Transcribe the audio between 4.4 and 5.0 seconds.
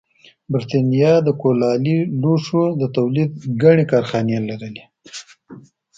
لرلې